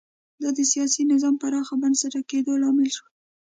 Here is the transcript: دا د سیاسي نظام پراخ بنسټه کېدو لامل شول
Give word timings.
دا 0.41 0.49
د 0.57 0.59
سیاسي 0.71 1.01
نظام 1.11 1.35
پراخ 1.41 1.67
بنسټه 1.81 2.21
کېدو 2.29 2.53
لامل 2.61 2.89
شول 2.95 3.11